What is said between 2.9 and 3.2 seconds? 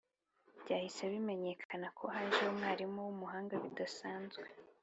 w'